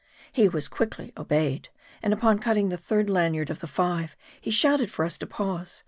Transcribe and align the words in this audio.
He 0.31 0.49
was 0.49 0.67
quickly 0.67 1.13
obeyed. 1.15 1.69
And 2.01 2.11
upon 2.11 2.39
cutting 2.39 2.69
the 2.69 2.75
third 2.77 3.07
lanyard 3.07 3.51
of 3.51 3.59
the 3.59 3.67
five, 3.67 4.15
he 4.41 4.49
shouted 4.49 4.89
for 4.89 5.05
us 5.05 5.15
to 5.19 5.27
pause. 5.27 5.79